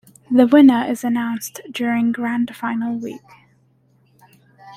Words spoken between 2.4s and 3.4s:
final week.